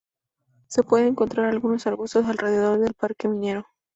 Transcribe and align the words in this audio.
Se 0.65 0.81
puede 0.81 1.05
encontrar 1.05 1.45
algunos 1.45 1.85
arbustos 1.85 2.25
alrededor 2.25 2.79
del 2.79 2.95
Parque 2.95 3.27
Minero. 3.27 3.67